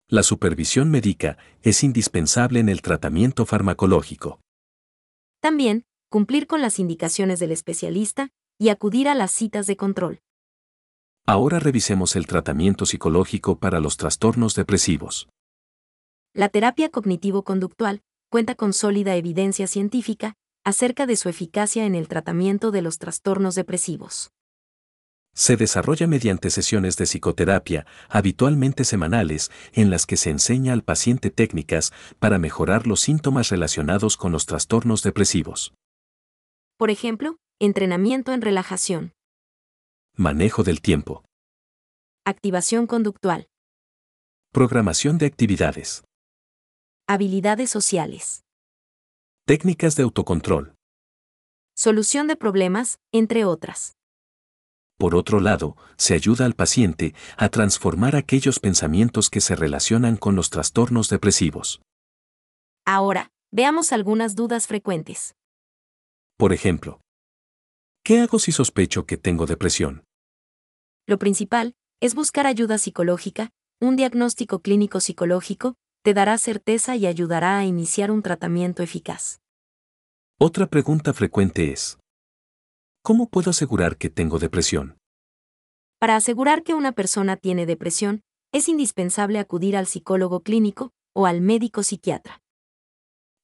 La 0.06 0.22
supervisión 0.22 0.88
médica 0.88 1.36
es 1.62 1.82
indispensable 1.82 2.60
en 2.60 2.68
el 2.68 2.80
tratamiento 2.80 3.44
farmacológico. 3.44 4.38
También, 5.40 5.84
cumplir 6.10 6.46
con 6.46 6.62
las 6.62 6.78
indicaciones 6.78 7.40
del 7.40 7.50
especialista 7.50 8.30
y 8.56 8.68
acudir 8.68 9.08
a 9.08 9.16
las 9.16 9.32
citas 9.32 9.66
de 9.66 9.76
control. 9.76 10.20
Ahora 11.28 11.58
revisemos 11.58 12.16
el 12.16 12.26
tratamiento 12.26 12.86
psicológico 12.86 13.58
para 13.58 13.80
los 13.80 13.98
trastornos 13.98 14.54
depresivos. 14.54 15.28
La 16.32 16.48
terapia 16.48 16.88
cognitivo-conductual 16.88 18.00
cuenta 18.30 18.54
con 18.54 18.72
sólida 18.72 19.14
evidencia 19.14 19.66
científica 19.66 20.36
acerca 20.64 21.04
de 21.04 21.16
su 21.16 21.28
eficacia 21.28 21.84
en 21.84 21.94
el 21.94 22.08
tratamiento 22.08 22.70
de 22.70 22.80
los 22.80 22.96
trastornos 22.96 23.54
depresivos. 23.56 24.30
Se 25.34 25.58
desarrolla 25.58 26.06
mediante 26.06 26.48
sesiones 26.48 26.96
de 26.96 27.04
psicoterapia, 27.04 27.84
habitualmente 28.08 28.84
semanales, 28.84 29.50
en 29.74 29.90
las 29.90 30.06
que 30.06 30.16
se 30.16 30.30
enseña 30.30 30.72
al 30.72 30.82
paciente 30.82 31.28
técnicas 31.28 31.92
para 32.18 32.38
mejorar 32.38 32.86
los 32.86 33.00
síntomas 33.00 33.50
relacionados 33.50 34.16
con 34.16 34.32
los 34.32 34.46
trastornos 34.46 35.02
depresivos. 35.02 35.74
Por 36.78 36.88
ejemplo, 36.88 37.36
entrenamiento 37.58 38.32
en 38.32 38.40
relajación. 38.40 39.12
Manejo 40.20 40.64
del 40.64 40.80
tiempo. 40.80 41.22
Activación 42.24 42.88
conductual. 42.88 43.46
Programación 44.52 45.16
de 45.16 45.26
actividades. 45.26 46.02
Habilidades 47.06 47.70
sociales. 47.70 48.42
Técnicas 49.46 49.94
de 49.94 50.02
autocontrol. 50.02 50.74
Solución 51.76 52.26
de 52.26 52.34
problemas, 52.34 52.98
entre 53.12 53.44
otras. 53.44 53.92
Por 54.98 55.14
otro 55.14 55.38
lado, 55.38 55.76
se 55.96 56.14
ayuda 56.14 56.46
al 56.46 56.54
paciente 56.54 57.14
a 57.36 57.48
transformar 57.48 58.16
aquellos 58.16 58.58
pensamientos 58.58 59.30
que 59.30 59.40
se 59.40 59.54
relacionan 59.54 60.16
con 60.16 60.34
los 60.34 60.50
trastornos 60.50 61.10
depresivos. 61.10 61.80
Ahora, 62.84 63.30
veamos 63.52 63.92
algunas 63.92 64.34
dudas 64.34 64.66
frecuentes. 64.66 65.36
Por 66.36 66.52
ejemplo, 66.52 67.00
¿qué 68.02 68.18
hago 68.18 68.40
si 68.40 68.50
sospecho 68.50 69.06
que 69.06 69.16
tengo 69.16 69.46
depresión? 69.46 70.07
Lo 71.08 71.18
principal 71.18 71.74
es 72.02 72.14
buscar 72.14 72.46
ayuda 72.46 72.76
psicológica, 72.76 73.48
un 73.80 73.96
diagnóstico 73.96 74.58
clínico 74.60 75.00
psicológico, 75.00 75.74
te 76.04 76.12
dará 76.12 76.36
certeza 76.36 76.96
y 76.96 77.06
ayudará 77.06 77.56
a 77.56 77.64
iniciar 77.64 78.10
un 78.10 78.20
tratamiento 78.20 78.82
eficaz. 78.82 79.40
Otra 80.38 80.66
pregunta 80.66 81.14
frecuente 81.14 81.72
es, 81.72 81.98
¿cómo 83.02 83.30
puedo 83.30 83.52
asegurar 83.52 83.96
que 83.96 84.10
tengo 84.10 84.38
depresión? 84.38 84.98
Para 85.98 86.14
asegurar 86.14 86.62
que 86.62 86.74
una 86.74 86.92
persona 86.92 87.38
tiene 87.38 87.64
depresión, 87.64 88.20
es 88.52 88.68
indispensable 88.68 89.38
acudir 89.38 89.78
al 89.78 89.86
psicólogo 89.86 90.40
clínico 90.40 90.92
o 91.14 91.24
al 91.24 91.40
médico 91.40 91.84
psiquiatra. 91.84 92.42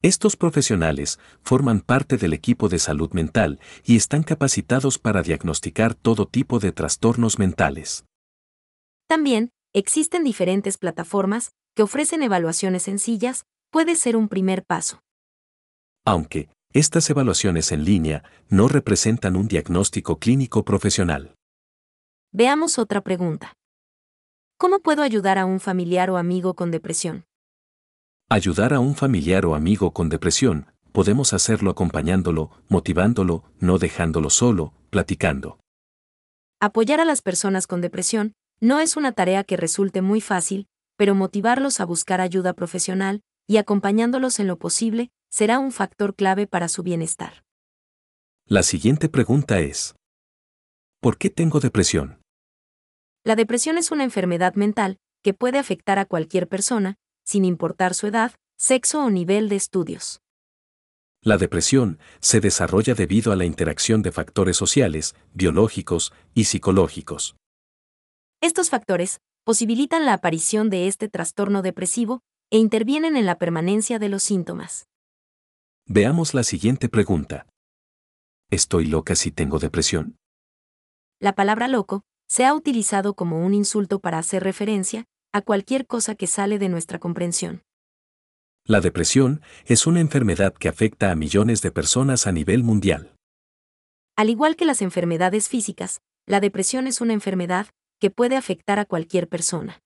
Estos 0.04 0.36
profesionales 0.36 1.18
forman 1.40 1.80
parte 1.80 2.18
del 2.18 2.34
equipo 2.34 2.68
de 2.68 2.78
salud 2.78 3.10
mental 3.14 3.58
y 3.86 3.96
están 3.96 4.22
capacitados 4.22 4.98
para 4.98 5.22
diagnosticar 5.22 5.94
todo 5.94 6.26
tipo 6.26 6.58
de 6.58 6.72
trastornos 6.72 7.38
mentales. 7.38 8.04
También, 9.08 9.48
existen 9.72 10.22
diferentes 10.22 10.76
plataformas 10.76 11.52
que 11.74 11.84
ofrecen 11.84 12.22
evaluaciones 12.22 12.82
sencillas, 12.82 13.46
puede 13.70 13.96
ser 13.96 14.18
un 14.18 14.28
primer 14.28 14.62
paso. 14.62 15.00
Aunque, 16.04 16.50
estas 16.74 17.08
evaluaciones 17.08 17.72
en 17.72 17.86
línea 17.86 18.24
no 18.50 18.68
representan 18.68 19.36
un 19.36 19.48
diagnóstico 19.48 20.18
clínico 20.18 20.66
profesional. 20.66 21.34
Veamos 22.30 22.78
otra 22.78 23.00
pregunta. 23.00 23.54
¿Cómo 24.58 24.80
puedo 24.80 25.02
ayudar 25.02 25.38
a 25.38 25.46
un 25.46 25.60
familiar 25.60 26.10
o 26.10 26.18
amigo 26.18 26.52
con 26.52 26.70
depresión? 26.70 27.24
Ayudar 28.34 28.74
a 28.74 28.80
un 28.80 28.96
familiar 28.96 29.46
o 29.46 29.54
amigo 29.54 29.92
con 29.92 30.08
depresión, 30.08 30.66
podemos 30.90 31.32
hacerlo 31.32 31.70
acompañándolo, 31.70 32.50
motivándolo, 32.68 33.44
no 33.60 33.78
dejándolo 33.78 34.28
solo, 34.28 34.74
platicando. 34.90 35.60
Apoyar 36.58 36.98
a 36.98 37.04
las 37.04 37.22
personas 37.22 37.68
con 37.68 37.80
depresión 37.80 38.32
no 38.60 38.80
es 38.80 38.96
una 38.96 39.12
tarea 39.12 39.44
que 39.44 39.56
resulte 39.56 40.02
muy 40.02 40.20
fácil, 40.20 40.66
pero 40.96 41.14
motivarlos 41.14 41.78
a 41.78 41.84
buscar 41.84 42.20
ayuda 42.20 42.54
profesional 42.54 43.22
y 43.46 43.58
acompañándolos 43.58 44.40
en 44.40 44.48
lo 44.48 44.58
posible 44.58 45.12
será 45.30 45.60
un 45.60 45.70
factor 45.70 46.16
clave 46.16 46.48
para 46.48 46.66
su 46.66 46.82
bienestar. 46.82 47.44
La 48.48 48.64
siguiente 48.64 49.08
pregunta 49.08 49.60
es, 49.60 49.94
¿por 51.00 51.18
qué 51.18 51.30
tengo 51.30 51.60
depresión? 51.60 52.20
La 53.22 53.36
depresión 53.36 53.78
es 53.78 53.92
una 53.92 54.02
enfermedad 54.02 54.56
mental 54.56 54.98
que 55.22 55.34
puede 55.34 55.60
afectar 55.60 56.00
a 56.00 56.04
cualquier 56.04 56.48
persona, 56.48 56.96
sin 57.24 57.44
importar 57.44 57.94
su 57.94 58.06
edad, 58.06 58.32
sexo 58.56 59.04
o 59.04 59.10
nivel 59.10 59.48
de 59.48 59.56
estudios. 59.56 60.20
La 61.22 61.38
depresión 61.38 61.98
se 62.20 62.40
desarrolla 62.40 62.94
debido 62.94 63.32
a 63.32 63.36
la 63.36 63.46
interacción 63.46 64.02
de 64.02 64.12
factores 64.12 64.58
sociales, 64.58 65.16
biológicos 65.32 66.12
y 66.34 66.44
psicológicos. 66.44 67.34
Estos 68.42 68.68
factores 68.68 69.20
posibilitan 69.42 70.04
la 70.04 70.12
aparición 70.12 70.68
de 70.68 70.86
este 70.86 71.08
trastorno 71.08 71.62
depresivo 71.62 72.20
e 72.50 72.58
intervienen 72.58 73.16
en 73.16 73.24
la 73.24 73.38
permanencia 73.38 73.98
de 73.98 74.10
los 74.10 74.22
síntomas. 74.22 74.86
Veamos 75.86 76.34
la 76.34 76.42
siguiente 76.42 76.90
pregunta. 76.90 77.46
¿Estoy 78.50 78.86
loca 78.86 79.14
si 79.14 79.30
tengo 79.30 79.58
depresión? 79.58 80.16
La 81.20 81.34
palabra 81.34 81.68
loco 81.68 82.02
se 82.28 82.44
ha 82.44 82.54
utilizado 82.54 83.14
como 83.14 83.44
un 83.44 83.54
insulto 83.54 83.98
para 83.98 84.18
hacer 84.18 84.44
referencia 84.44 85.06
a 85.34 85.42
cualquier 85.42 85.84
cosa 85.88 86.14
que 86.14 86.28
sale 86.28 86.60
de 86.60 86.68
nuestra 86.68 87.00
comprensión. 87.00 87.64
La 88.64 88.80
depresión 88.80 89.42
es 89.66 89.84
una 89.84 89.98
enfermedad 89.98 90.54
que 90.54 90.68
afecta 90.68 91.10
a 91.10 91.16
millones 91.16 91.60
de 91.60 91.72
personas 91.72 92.28
a 92.28 92.32
nivel 92.32 92.62
mundial. 92.62 93.16
Al 94.14 94.30
igual 94.30 94.54
que 94.54 94.64
las 94.64 94.80
enfermedades 94.80 95.48
físicas, 95.48 96.02
la 96.24 96.38
depresión 96.38 96.86
es 96.86 97.00
una 97.00 97.14
enfermedad 97.14 97.66
que 97.98 98.10
puede 98.10 98.36
afectar 98.36 98.78
a 98.78 98.84
cualquier 98.84 99.28
persona. 99.28 99.80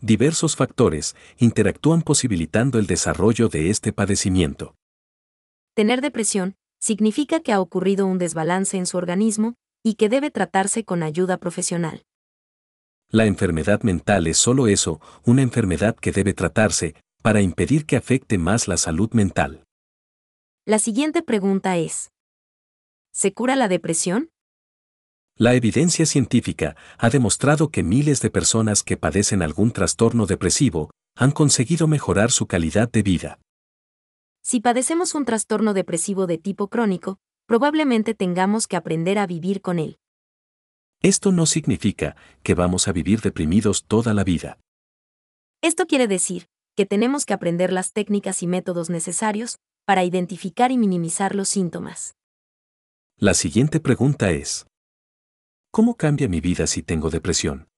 Diversos 0.00 0.56
factores 0.56 1.14
interactúan 1.38 2.02
posibilitando 2.02 2.80
el 2.80 2.88
desarrollo 2.88 3.48
de 3.48 3.70
este 3.70 3.92
padecimiento. 3.92 4.74
Tener 5.74 6.00
depresión 6.00 6.56
significa 6.80 7.38
que 7.38 7.52
ha 7.52 7.60
ocurrido 7.60 8.04
un 8.04 8.18
desbalance 8.18 8.76
en 8.76 8.86
su 8.86 8.96
organismo 8.96 9.54
y 9.84 9.94
que 9.94 10.08
debe 10.08 10.32
tratarse 10.32 10.84
con 10.84 11.04
ayuda 11.04 11.36
profesional. 11.36 12.02
La 13.12 13.26
enfermedad 13.26 13.82
mental 13.82 14.28
es 14.28 14.38
solo 14.38 14.68
eso, 14.68 15.00
una 15.24 15.42
enfermedad 15.42 15.96
que 15.96 16.12
debe 16.12 16.32
tratarse, 16.32 16.94
para 17.22 17.40
impedir 17.40 17.84
que 17.84 17.96
afecte 17.96 18.38
más 18.38 18.68
la 18.68 18.76
salud 18.76 19.10
mental. 19.12 19.64
La 20.64 20.78
siguiente 20.78 21.22
pregunta 21.22 21.76
es, 21.76 22.12
¿se 23.12 23.34
cura 23.34 23.56
la 23.56 23.66
depresión? 23.66 24.30
La 25.34 25.54
evidencia 25.54 26.06
científica 26.06 26.76
ha 26.98 27.10
demostrado 27.10 27.70
que 27.70 27.82
miles 27.82 28.20
de 28.20 28.30
personas 28.30 28.84
que 28.84 28.96
padecen 28.96 29.42
algún 29.42 29.72
trastorno 29.72 30.26
depresivo 30.26 30.90
han 31.16 31.32
conseguido 31.32 31.88
mejorar 31.88 32.30
su 32.30 32.46
calidad 32.46 32.90
de 32.90 33.02
vida. 33.02 33.40
Si 34.42 34.60
padecemos 34.60 35.16
un 35.16 35.24
trastorno 35.24 35.74
depresivo 35.74 36.26
de 36.28 36.38
tipo 36.38 36.68
crónico, 36.68 37.18
probablemente 37.46 38.14
tengamos 38.14 38.68
que 38.68 38.76
aprender 38.76 39.18
a 39.18 39.26
vivir 39.26 39.60
con 39.62 39.80
él. 39.80 39.98
Esto 41.02 41.32
no 41.32 41.46
significa 41.46 42.14
que 42.42 42.54
vamos 42.54 42.86
a 42.86 42.92
vivir 42.92 43.22
deprimidos 43.22 43.84
toda 43.86 44.12
la 44.12 44.22
vida. 44.22 44.58
Esto 45.62 45.86
quiere 45.86 46.06
decir 46.06 46.46
que 46.76 46.84
tenemos 46.84 47.24
que 47.24 47.32
aprender 47.32 47.72
las 47.72 47.92
técnicas 47.92 48.42
y 48.42 48.46
métodos 48.46 48.90
necesarios 48.90 49.58
para 49.86 50.04
identificar 50.04 50.70
y 50.72 50.76
minimizar 50.76 51.34
los 51.34 51.48
síntomas. 51.48 52.16
La 53.16 53.32
siguiente 53.32 53.80
pregunta 53.80 54.30
es, 54.30 54.66
¿cómo 55.70 55.96
cambia 55.96 56.28
mi 56.28 56.40
vida 56.40 56.66
si 56.66 56.82
tengo 56.82 57.08
depresión? 57.08 57.68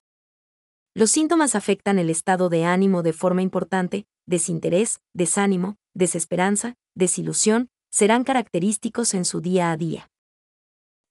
Los 0.95 1.11
síntomas 1.11 1.55
afectan 1.55 1.99
el 2.00 2.11
estado 2.11 2.49
de 2.49 2.64
ánimo 2.64 3.02
de 3.02 3.12
forma 3.12 3.43
importante, 3.43 4.05
desinterés, 4.26 5.00
desánimo, 5.14 5.76
desesperanza, 5.95 6.75
desilusión, 6.95 7.71
serán 7.91 8.25
característicos 8.25 9.14
en 9.14 9.25
su 9.25 9.41
día 9.41 9.71
a 9.71 9.76
día. 9.76 10.12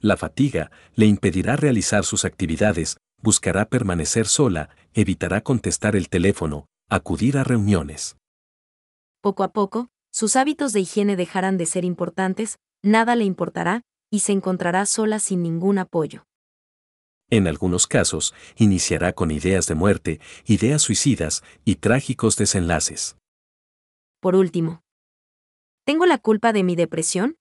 La 0.01 0.17
fatiga 0.17 0.71
le 0.95 1.05
impedirá 1.05 1.55
realizar 1.55 2.03
sus 2.03 2.25
actividades, 2.25 2.97
buscará 3.21 3.65
permanecer 3.65 4.27
sola, 4.27 4.69
evitará 4.95 5.41
contestar 5.41 5.95
el 5.95 6.09
teléfono, 6.09 6.65
acudir 6.89 7.37
a 7.37 7.43
reuniones. 7.43 8.17
Poco 9.21 9.43
a 9.43 9.53
poco, 9.53 9.89
sus 10.11 10.35
hábitos 10.35 10.73
de 10.73 10.79
higiene 10.79 11.15
dejarán 11.15 11.59
de 11.59 11.67
ser 11.67 11.85
importantes, 11.85 12.57
nada 12.81 13.15
le 13.15 13.25
importará, 13.25 13.83
y 14.09 14.19
se 14.19 14.31
encontrará 14.31 14.87
sola 14.87 15.19
sin 15.19 15.43
ningún 15.43 15.77
apoyo. 15.77 16.25
En 17.29 17.47
algunos 17.47 17.85
casos, 17.85 18.33
iniciará 18.57 19.13
con 19.13 19.29
ideas 19.29 19.67
de 19.67 19.75
muerte, 19.75 20.19
ideas 20.45 20.81
suicidas 20.81 21.43
y 21.63 21.75
trágicos 21.75 22.35
desenlaces. 22.35 23.15
Por 24.19 24.35
último, 24.35 24.81
¿tengo 25.85 26.05
la 26.07 26.17
culpa 26.17 26.51
de 26.51 26.63
mi 26.63 26.75
depresión? 26.75 27.37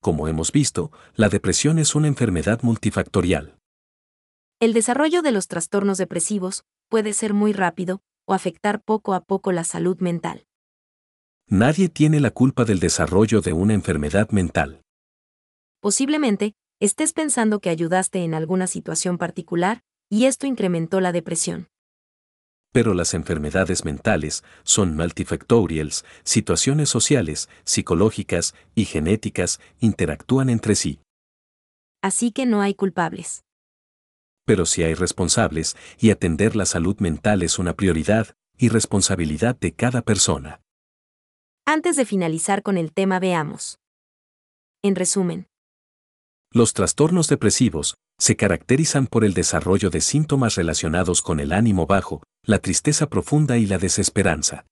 Como 0.00 0.28
hemos 0.28 0.50
visto, 0.50 0.90
la 1.14 1.28
depresión 1.28 1.78
es 1.78 1.94
una 1.94 2.08
enfermedad 2.08 2.62
multifactorial. 2.62 3.58
El 4.58 4.72
desarrollo 4.72 5.20
de 5.20 5.30
los 5.30 5.46
trastornos 5.46 5.98
depresivos 5.98 6.64
puede 6.88 7.12
ser 7.12 7.34
muy 7.34 7.52
rápido 7.52 8.00
o 8.26 8.34
afectar 8.34 8.82
poco 8.82 9.12
a 9.14 9.20
poco 9.20 9.52
la 9.52 9.64
salud 9.64 9.98
mental. 10.00 10.46
Nadie 11.46 11.88
tiene 11.88 12.20
la 12.20 12.30
culpa 12.30 12.64
del 12.64 12.78
desarrollo 12.78 13.40
de 13.40 13.52
una 13.52 13.74
enfermedad 13.74 14.30
mental. 14.30 14.82
Posiblemente, 15.80 16.54
estés 16.78 17.12
pensando 17.12 17.60
que 17.60 17.70
ayudaste 17.70 18.22
en 18.22 18.34
alguna 18.34 18.66
situación 18.66 19.18
particular, 19.18 19.82
y 20.08 20.26
esto 20.26 20.46
incrementó 20.46 21.00
la 21.00 21.12
depresión. 21.12 21.69
Pero 22.72 22.94
las 22.94 23.14
enfermedades 23.14 23.84
mentales 23.84 24.44
son 24.62 24.94
multifactorials, 24.94 26.04
situaciones 26.22 26.88
sociales, 26.88 27.48
psicológicas 27.64 28.54
y 28.74 28.84
genéticas 28.84 29.60
interactúan 29.80 30.50
entre 30.50 30.76
sí. 30.76 31.00
Así 32.02 32.30
que 32.30 32.46
no 32.46 32.62
hay 32.62 32.74
culpables. 32.74 33.42
Pero 34.46 34.66
sí 34.66 34.82
hay 34.82 34.94
responsables, 34.94 35.76
y 35.98 36.10
atender 36.10 36.54
la 36.54 36.64
salud 36.64 36.98
mental 37.00 37.42
es 37.42 37.58
una 37.58 37.74
prioridad 37.74 38.34
y 38.56 38.68
responsabilidad 38.68 39.58
de 39.58 39.72
cada 39.72 40.02
persona. 40.02 40.60
Antes 41.66 41.96
de 41.96 42.04
finalizar 42.04 42.62
con 42.62 42.78
el 42.78 42.92
tema 42.92 43.18
veamos. 43.18 43.78
En 44.82 44.96
resumen. 44.96 45.48
Los 46.52 46.72
trastornos 46.72 47.28
depresivos 47.28 47.96
se 48.20 48.36
caracterizan 48.36 49.06
por 49.06 49.24
el 49.24 49.32
desarrollo 49.32 49.88
de 49.88 50.02
síntomas 50.02 50.54
relacionados 50.54 51.22
con 51.22 51.40
el 51.40 51.52
ánimo 51.52 51.86
bajo, 51.86 52.22
la 52.44 52.58
tristeza 52.58 53.08
profunda 53.08 53.56
y 53.56 53.66
la 53.66 53.78
desesperanza. 53.78 54.66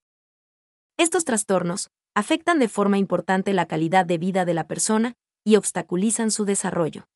Estos 0.98 1.24
trastornos 1.24 1.88
afectan 2.14 2.58
de 2.58 2.68
forma 2.68 2.98
importante 2.98 3.54
la 3.54 3.66
calidad 3.66 4.04
de 4.04 4.18
vida 4.18 4.44
de 4.44 4.52
la 4.52 4.68
persona 4.68 5.14
y 5.44 5.56
obstaculizan 5.56 6.30
su 6.30 6.44
desarrollo. 6.44 7.06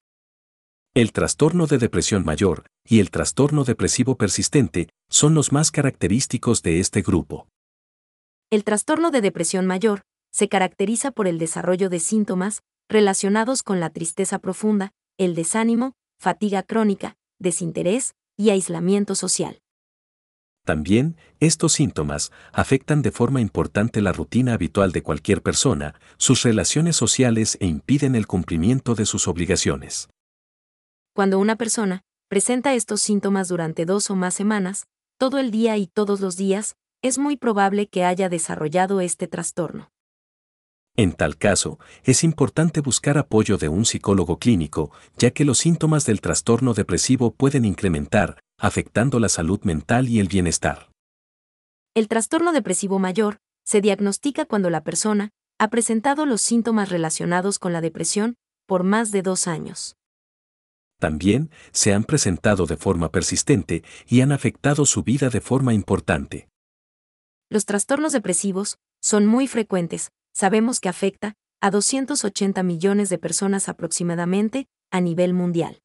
El 0.94 1.12
trastorno 1.12 1.66
de 1.66 1.78
depresión 1.78 2.24
mayor 2.24 2.66
y 2.84 3.00
el 3.00 3.10
trastorno 3.10 3.64
depresivo 3.64 4.16
persistente 4.16 4.88
son 5.10 5.34
los 5.34 5.52
más 5.52 5.70
característicos 5.70 6.62
de 6.62 6.80
este 6.80 7.02
grupo. 7.02 7.46
El 8.50 8.64
trastorno 8.64 9.10
de 9.10 9.20
depresión 9.20 9.66
mayor 9.66 10.02
se 10.30 10.48
caracteriza 10.48 11.10
por 11.10 11.28
el 11.28 11.38
desarrollo 11.38 11.90
de 11.90 12.00
síntomas 12.00 12.62
relacionados 12.88 13.62
con 13.62 13.80
la 13.80 13.90
tristeza 13.90 14.38
profunda, 14.38 14.92
el 15.18 15.34
desánimo, 15.34 15.92
fatiga 16.22 16.62
crónica, 16.62 17.16
desinterés 17.40 18.14
y 18.36 18.50
aislamiento 18.50 19.16
social. 19.16 19.60
También, 20.64 21.16
estos 21.40 21.72
síntomas 21.72 22.30
afectan 22.52 23.02
de 23.02 23.10
forma 23.10 23.40
importante 23.40 24.00
la 24.00 24.12
rutina 24.12 24.54
habitual 24.54 24.92
de 24.92 25.02
cualquier 25.02 25.42
persona, 25.42 25.96
sus 26.18 26.44
relaciones 26.44 26.94
sociales 26.94 27.58
e 27.60 27.66
impiden 27.66 28.14
el 28.14 28.28
cumplimiento 28.28 28.94
de 28.94 29.04
sus 29.04 29.26
obligaciones. 29.26 30.10
Cuando 31.12 31.40
una 31.40 31.56
persona 31.56 32.02
presenta 32.28 32.72
estos 32.74 33.00
síntomas 33.00 33.48
durante 33.48 33.84
dos 33.84 34.08
o 34.08 34.14
más 34.14 34.34
semanas, 34.34 34.86
todo 35.18 35.40
el 35.40 35.50
día 35.50 35.76
y 35.76 35.88
todos 35.88 36.20
los 36.20 36.36
días, 36.36 36.76
es 37.02 37.18
muy 37.18 37.36
probable 37.36 37.88
que 37.88 38.04
haya 38.04 38.28
desarrollado 38.28 39.00
este 39.00 39.26
trastorno. 39.26 39.91
En 40.96 41.12
tal 41.12 41.38
caso, 41.38 41.78
es 42.04 42.22
importante 42.22 42.80
buscar 42.80 43.16
apoyo 43.16 43.56
de 43.56 43.68
un 43.68 43.86
psicólogo 43.86 44.38
clínico, 44.38 44.90
ya 45.16 45.30
que 45.30 45.44
los 45.44 45.58
síntomas 45.58 46.04
del 46.04 46.20
trastorno 46.20 46.74
depresivo 46.74 47.32
pueden 47.32 47.64
incrementar, 47.64 48.40
afectando 48.58 49.18
la 49.18 49.30
salud 49.30 49.60
mental 49.62 50.08
y 50.08 50.20
el 50.20 50.28
bienestar. 50.28 50.90
El 51.94 52.08
trastorno 52.08 52.52
depresivo 52.52 52.98
mayor 52.98 53.38
se 53.64 53.80
diagnostica 53.80 54.44
cuando 54.44 54.68
la 54.68 54.82
persona 54.82 55.30
ha 55.58 55.68
presentado 55.68 56.26
los 56.26 56.42
síntomas 56.42 56.90
relacionados 56.90 57.58
con 57.58 57.72
la 57.72 57.80
depresión 57.80 58.36
por 58.66 58.82
más 58.82 59.12
de 59.12 59.22
dos 59.22 59.46
años. 59.46 59.96
También 60.98 61.50
se 61.72 61.94
han 61.94 62.04
presentado 62.04 62.66
de 62.66 62.76
forma 62.76 63.10
persistente 63.10 63.82
y 64.06 64.20
han 64.20 64.30
afectado 64.30 64.86
su 64.86 65.02
vida 65.02 65.30
de 65.30 65.40
forma 65.40 65.74
importante. 65.74 66.48
Los 67.50 67.64
trastornos 67.64 68.12
depresivos 68.12 68.78
son 69.00 69.26
muy 69.26 69.46
frecuentes, 69.48 70.10
sabemos 70.32 70.80
que 70.80 70.88
afecta 70.88 71.34
a 71.60 71.70
280 71.70 72.62
millones 72.62 73.08
de 73.08 73.18
personas 73.18 73.68
aproximadamente 73.68 74.66
a 74.90 75.00
nivel 75.00 75.32
mundial. 75.32 75.80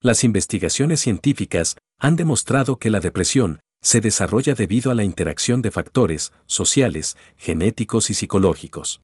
Las 0.00 0.22
investigaciones 0.22 1.00
científicas 1.00 1.76
han 1.98 2.14
demostrado 2.14 2.78
que 2.78 2.90
la 2.90 3.00
depresión 3.00 3.60
se 3.82 4.00
desarrolla 4.00 4.54
debido 4.54 4.90
a 4.90 4.94
la 4.94 5.04
interacción 5.04 5.62
de 5.62 5.70
factores 5.70 6.32
sociales, 6.46 7.16
genéticos 7.36 8.10
y 8.10 8.14
psicológicos. 8.14 9.02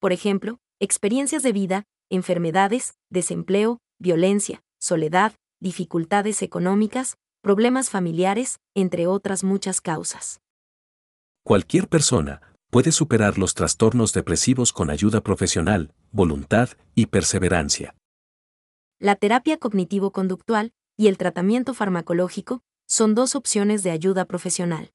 Por 0.00 0.12
ejemplo, 0.12 0.58
experiencias 0.80 1.42
de 1.42 1.52
vida, 1.52 1.84
enfermedades, 2.10 2.94
desempleo, 3.10 3.78
violencia, 3.98 4.62
soledad, 4.80 5.34
dificultades 5.60 6.42
económicas, 6.42 7.16
problemas 7.42 7.90
familiares, 7.90 8.58
entre 8.74 9.06
otras 9.06 9.44
muchas 9.44 9.80
causas. 9.80 10.40
Cualquier 11.44 11.88
persona 11.88 12.40
puede 12.72 12.90
superar 12.90 13.38
los 13.38 13.54
trastornos 13.54 14.12
depresivos 14.12 14.72
con 14.72 14.90
ayuda 14.90 15.20
profesional, 15.20 15.92
voluntad 16.10 16.70
y 16.96 17.06
perseverancia 17.06 17.94
la 19.02 19.16
terapia 19.16 19.58
cognitivo-conductual 19.58 20.74
y 20.96 21.08
el 21.08 21.18
tratamiento 21.18 21.74
farmacológico 21.74 22.62
son 22.86 23.16
dos 23.16 23.34
opciones 23.34 23.82
de 23.82 23.90
ayuda 23.90 24.26
profesional. 24.26 24.92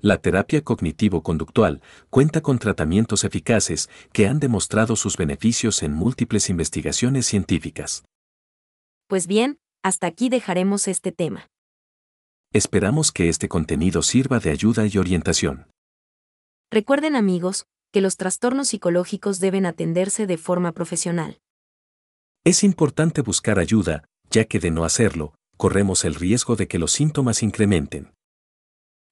La 0.00 0.18
terapia 0.18 0.64
cognitivo-conductual 0.64 1.82
cuenta 2.10 2.40
con 2.40 2.58
tratamientos 2.58 3.22
eficaces 3.22 3.88
que 4.12 4.26
han 4.26 4.40
demostrado 4.40 4.96
sus 4.96 5.16
beneficios 5.16 5.84
en 5.84 5.92
múltiples 5.92 6.50
investigaciones 6.50 7.26
científicas. 7.26 8.04
Pues 9.06 9.28
bien, 9.28 9.60
hasta 9.84 10.08
aquí 10.08 10.28
dejaremos 10.28 10.88
este 10.88 11.12
tema. 11.12 11.46
Esperamos 12.52 13.12
que 13.12 13.28
este 13.28 13.48
contenido 13.48 14.02
sirva 14.02 14.40
de 14.40 14.50
ayuda 14.50 14.84
y 14.84 14.98
orientación. 14.98 15.68
Recuerden 16.70 17.14
amigos, 17.14 17.66
que 17.92 18.00
los 18.00 18.16
trastornos 18.16 18.68
psicológicos 18.68 19.38
deben 19.38 19.66
atenderse 19.66 20.26
de 20.26 20.36
forma 20.36 20.72
profesional. 20.72 21.40
Es 22.44 22.64
importante 22.64 23.22
buscar 23.22 23.58
ayuda, 23.58 24.04
ya 24.30 24.44
que 24.44 24.58
de 24.58 24.70
no 24.70 24.84
hacerlo, 24.84 25.34
corremos 25.56 26.04
el 26.04 26.14
riesgo 26.14 26.56
de 26.56 26.68
que 26.68 26.78
los 26.78 26.92
síntomas 26.92 27.42
incrementen. 27.42 28.12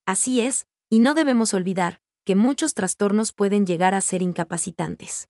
Así 0.07 0.41
es, 0.41 0.67
y 0.91 0.99
no 0.99 1.15
debemos 1.15 1.55
olvidar 1.55 2.01
que 2.25 2.35
muchos 2.35 2.75
trastornos 2.75 3.33
pueden 3.33 3.67
llegar 3.67 3.95
a 3.95 4.01
ser 4.01 4.23
incapacitantes. 4.23 5.29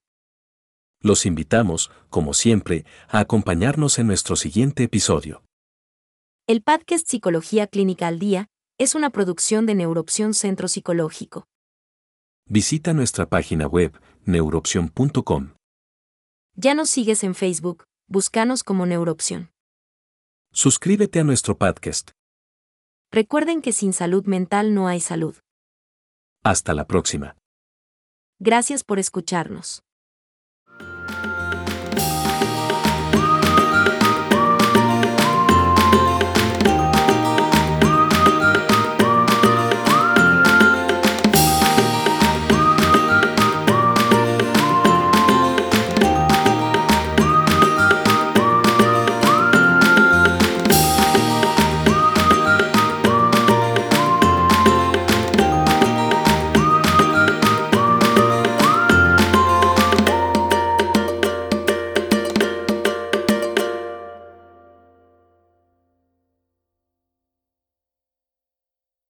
Los 1.01 1.27
invitamos, 1.27 1.91
como 2.09 2.33
siempre, 2.33 2.87
a 3.09 3.19
acompañarnos 3.21 3.99
en 3.99 4.07
nuestro 4.07 4.37
siguiente 4.37 4.85
episodio. 4.85 5.43
El 6.47 6.63
podcast 6.63 7.07
Psicología 7.07 7.67
Clínica 7.67 8.07
al 8.07 8.19
Día 8.19 8.49
es 8.79 8.95
una 8.95 9.11
producción 9.11 9.67
de 9.67 9.75
Neuroopción 9.75 10.35
Centro 10.35 10.69
Psicológico. 10.69 11.47
Visita 12.48 12.92
nuestra 12.92 13.26
página 13.26 13.66
web, 13.66 13.98
neuroopción.com. 14.26 15.54
Ya 16.54 16.74
nos 16.74 16.90
sigues 16.90 17.24
en 17.24 17.35
Facebook, 17.35 17.85
búscanos 18.07 18.62
como 18.62 18.85
Neuroopción. 18.85 19.50
Suscríbete 20.52 21.20
a 21.20 21.24
nuestro 21.24 21.57
podcast. 21.57 22.11
Recuerden 23.11 23.62
que 23.62 23.72
sin 23.72 23.94
salud 23.94 24.26
mental 24.26 24.74
no 24.74 24.88
hay 24.88 25.00
salud. 25.00 25.37
Hasta 26.42 26.74
la 26.74 26.87
próxima. 26.87 27.35
Gracias 28.38 28.85
por 28.85 28.98
escucharnos. 28.98 29.83